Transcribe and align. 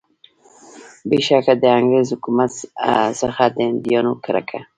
بېشکه 1.09 1.53
د 1.61 1.65
انګریز 1.79 2.07
حکومت 2.15 2.51
څخه 3.21 3.43
د 3.55 3.57
هندیانو 3.69 4.13
کرکه. 4.25 4.59